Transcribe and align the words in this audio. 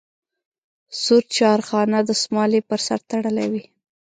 سور 1.01 1.23
چارخانه 1.35 1.99
دستمال 2.09 2.51
یې 2.57 2.61
په 2.69 2.75
سر 2.85 2.99
تړلی 3.09 3.47
وي. 3.53 3.63